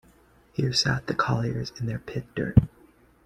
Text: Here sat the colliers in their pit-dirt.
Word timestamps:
Here 0.53 0.73
sat 0.73 1.05
the 1.05 1.13
colliers 1.13 1.71
in 1.79 1.85
their 1.85 1.99
pit-dirt. 1.99 2.57